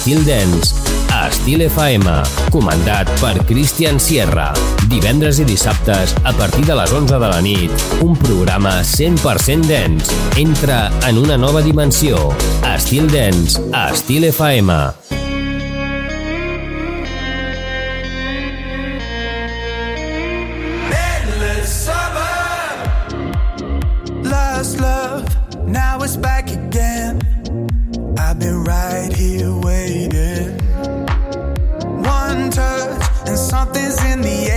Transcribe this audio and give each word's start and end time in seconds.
Estil 0.00 0.24
Dens 0.24 0.70
a 1.12 1.26
Estil 1.28 1.60
FM, 1.60 2.08
comandat 2.48 3.10
per 3.20 3.34
Cristian 3.44 3.98
Sierra. 4.00 4.46
Divendres 4.88 5.42
i 5.42 5.44
dissabtes, 5.44 6.14
a 6.24 6.32
partir 6.32 6.64
de 6.64 6.72
les 6.78 6.94
11 6.96 7.18
de 7.20 7.28
la 7.28 7.42
nit, 7.44 7.84
un 8.00 8.16
programa 8.16 8.78
100% 8.80 9.68
dens. 9.68 10.08
Entra 10.40 10.88
en 11.04 11.20
una 11.20 11.36
nova 11.36 11.60
dimensió. 11.60 12.30
Estil 12.64 13.12
Dens 13.12 13.60
a 13.76 13.90
Estil 13.92 14.24
FM. 14.30 14.72
Last 24.24 24.80
love, 24.80 25.28
now 25.68 26.00
it's 26.00 26.16
back 26.16 26.48
again. 26.48 27.20
I've 28.16 28.38
been 28.38 28.64
right 28.64 28.89
Something's 33.72 34.04
in 34.04 34.20
the 34.22 34.46
air 34.46 34.49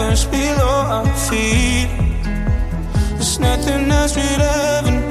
nothing's 0.00 0.24
below 0.24 0.84
our 0.96 1.06
feet. 1.28 1.90
There's 3.16 3.38
nothing 3.38 3.90
else 3.90 4.16
we'd 4.16 4.40
ever 4.40 5.09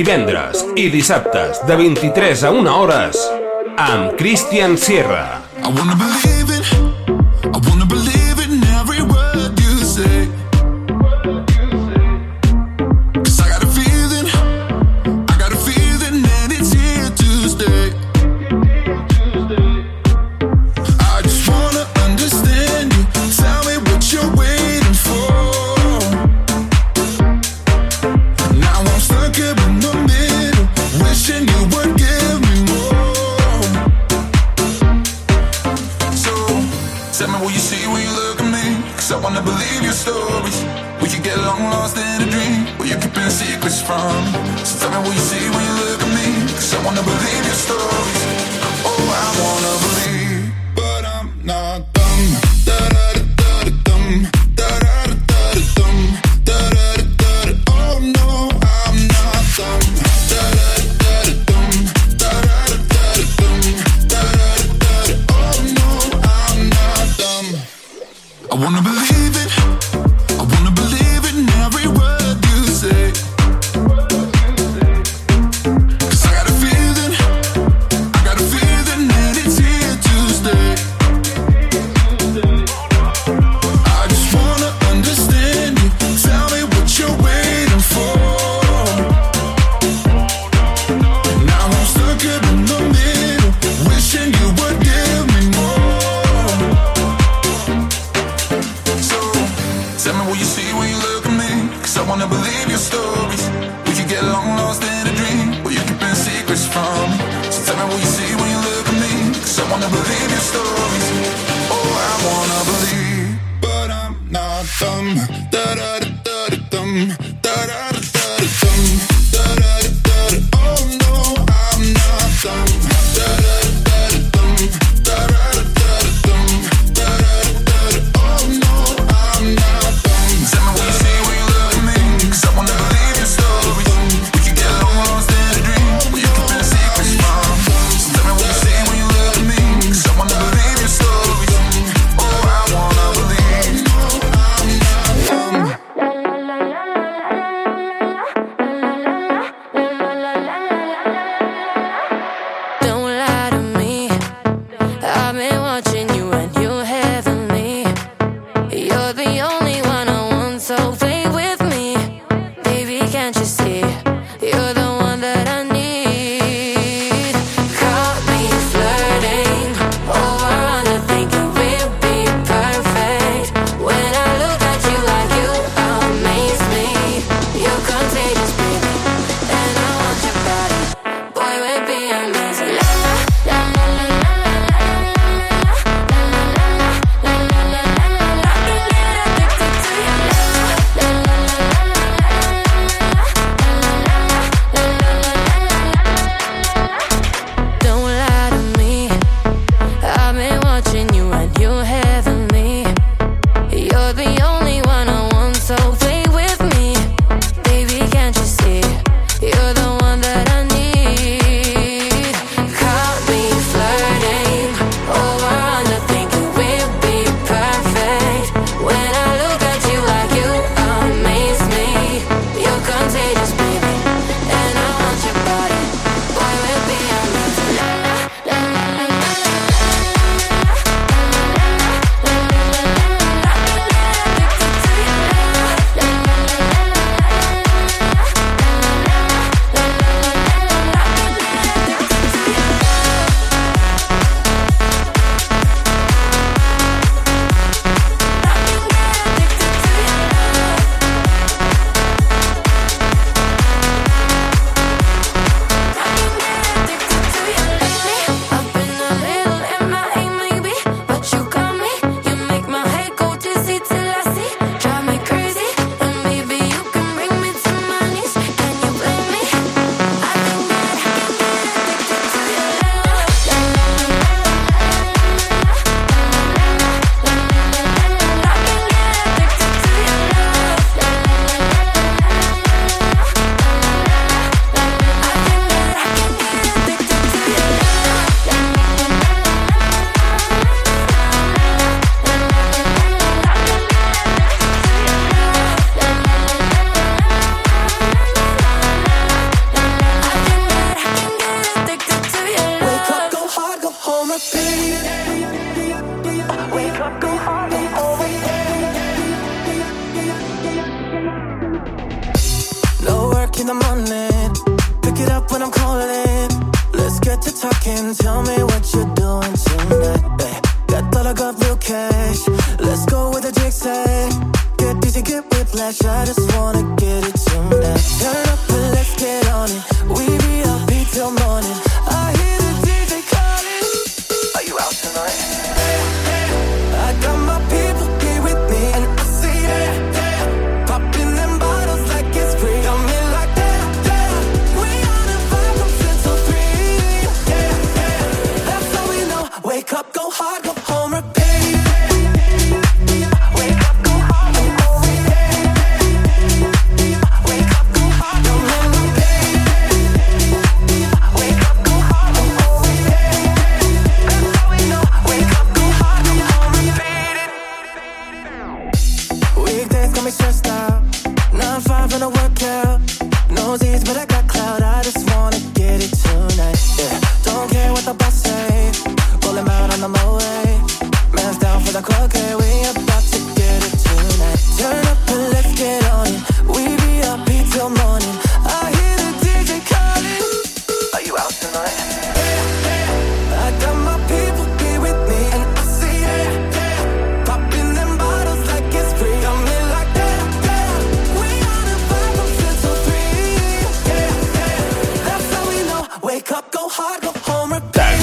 divendres 0.00 0.62
i 0.80 0.86
dissabtes 0.88 1.60
de 1.68 1.76
23 1.76 2.46
a 2.48 2.54
1 2.56 2.72
hores 2.72 3.20
amb 3.76 4.16
Christian 4.16 4.78
Sierra. 4.80 5.24
I 5.60 5.68
wanna 5.68 5.94
believe 5.94 6.29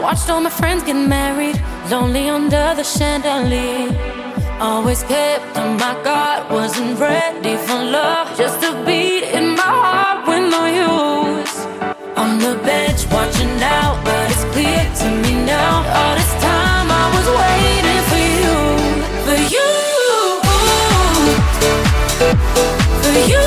Watched 0.00 0.30
all 0.30 0.40
my 0.40 0.50
friends 0.50 0.82
get 0.84 0.94
married, 0.94 1.60
lonely 1.90 2.28
under 2.28 2.74
the 2.74 2.84
chandelier. 2.84 3.90
Always 4.60 5.02
kept 5.02 5.56
on 5.56 5.76
my 5.76 5.94
guard, 6.04 6.50
wasn't 6.50 6.98
ready 6.98 7.56
for 7.56 7.82
love. 7.82 8.36
Just 8.36 8.62
a 8.62 8.72
beat 8.84 9.24
in 9.24 9.56
my 9.56 9.62
heart 9.62 10.28
with 10.28 10.50
no 10.50 10.62
use. 10.66 11.56
On 12.16 12.38
the 12.38 12.54
bench, 12.64 13.06
watching 13.12 13.60
out, 13.62 14.04
but 14.04 14.30
it's 14.30 14.44
clear 14.54 14.84
to 15.00 15.08
me 15.22 15.32
now. 15.44 15.84
All 15.98 16.14
this 16.14 16.32
time 16.42 16.88
I 17.02 17.06
was 17.16 17.26
waiting 17.42 18.02
for 18.10 18.22
you, 18.40 18.56
for 19.26 19.38
you, 19.54 19.70
for 23.02 23.18
you. 23.32 23.46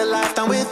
A 0.00 0.04
lifetime 0.04 0.48
with 0.48 0.65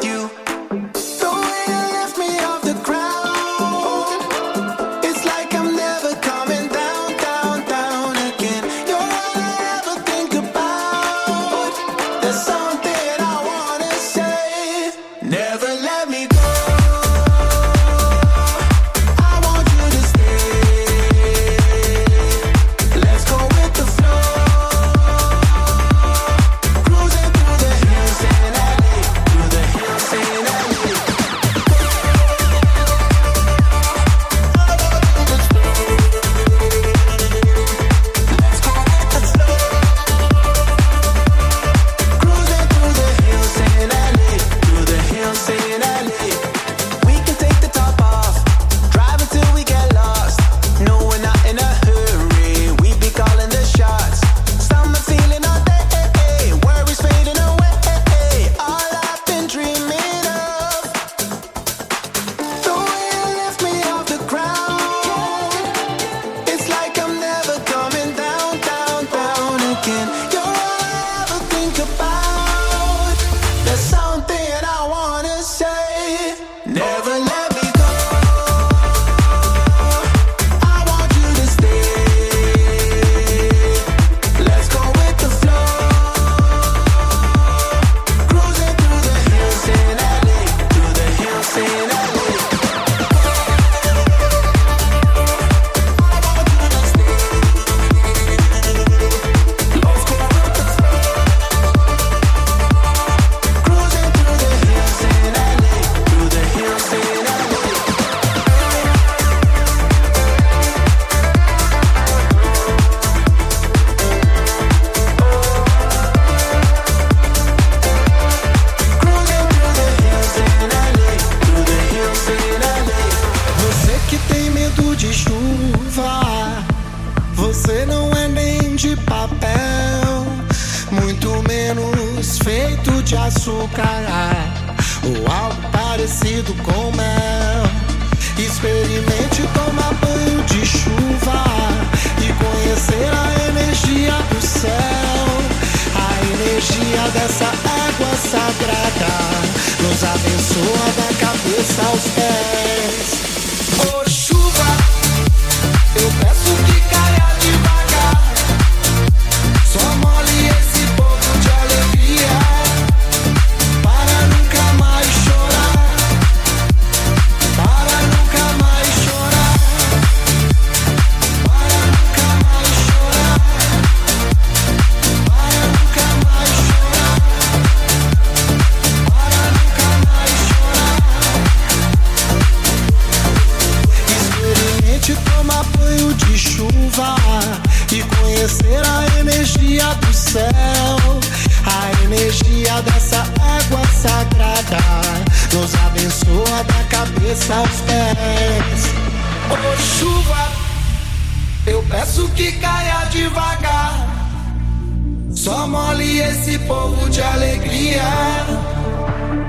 mucha 206.89 207.35
alegría 207.35 208.03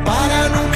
para 0.05 0.49
nunca 0.49 0.74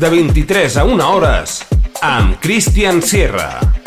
de 0.00 0.08
23 0.08 0.78
a 0.78 0.84
1 0.84 1.08
hores 1.12 1.60
amb 2.00 2.40
Christian 2.40 3.02
Sierra. 3.02 3.79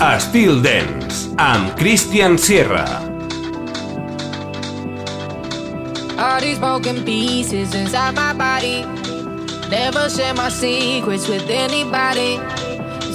Estil 0.00 0.60
Dance 0.62 1.26
amb 1.42 1.72
Christian 1.74 2.38
Sierra. 2.38 2.84
All 6.16 6.40
these 6.40 6.60
broken 6.60 7.02
pieces 7.04 7.74
inside 7.74 8.14
my 8.14 8.32
body. 8.32 8.86
Never 9.68 10.08
share 10.08 10.34
my 10.34 10.50
secrets 10.50 11.26
with 11.26 11.50
anybody. 11.50 12.38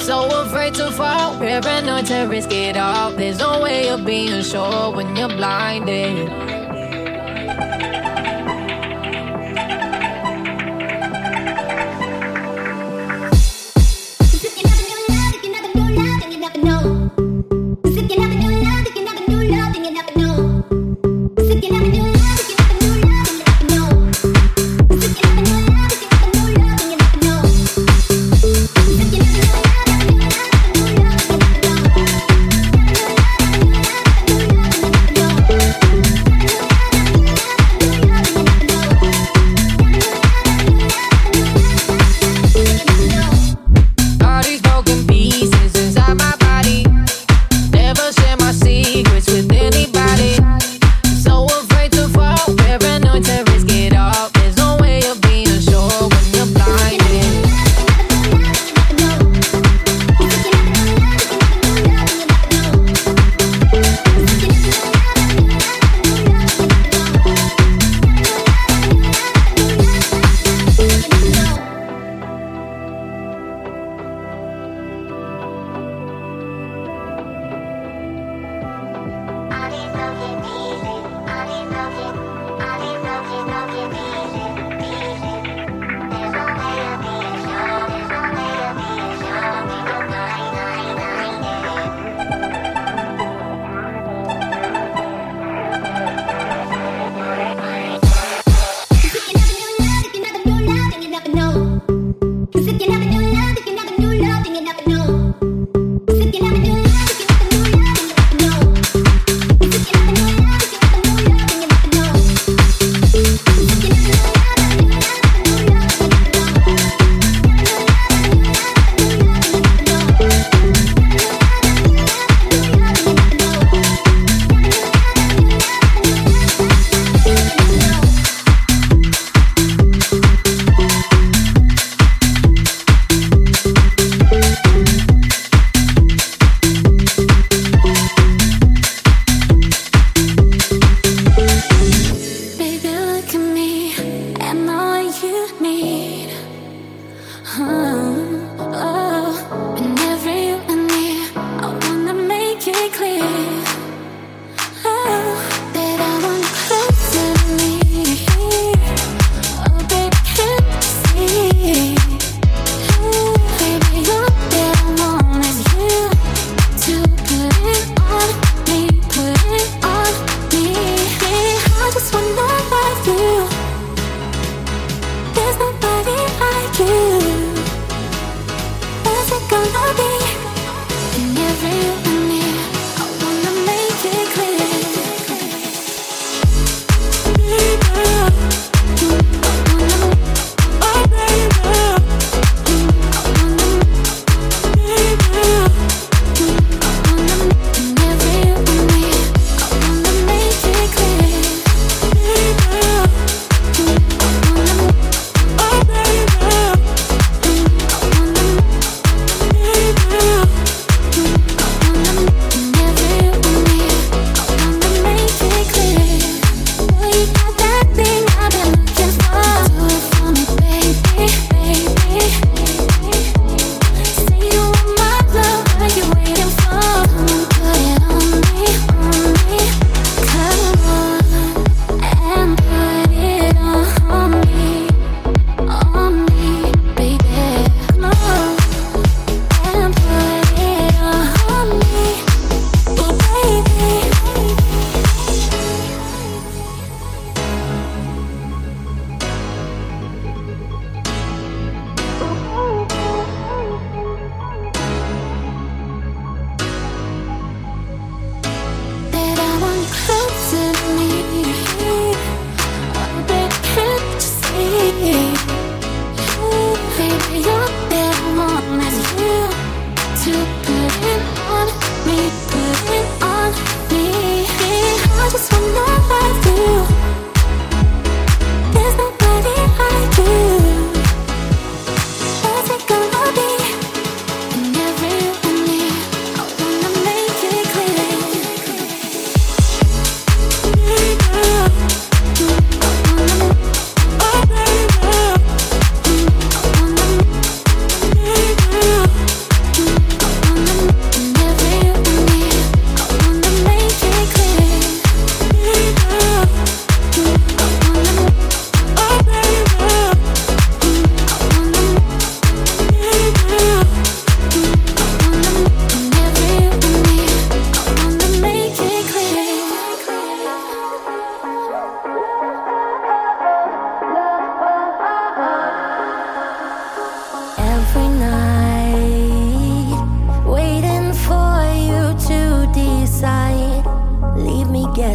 So 0.04 0.28
afraid 0.42 0.74
to 0.74 0.92
fall, 0.92 1.40
paranoid 1.40 2.06
to 2.08 2.28
risk 2.28 2.52
it 2.52 2.76
all. 2.76 3.12
There's 3.12 3.40
no 3.40 3.62
way 3.62 3.88
of 3.88 4.04
being 4.04 4.44
sure 4.44 4.92
when 4.92 5.16
you're 5.16 5.30
blinded. 5.30 6.53
Know. 101.28 101.63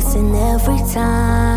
Guessing 0.01 0.33
every 0.33 0.79
time. 0.95 1.48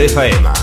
Inglesa 0.00 0.24
EMA. 0.28 0.59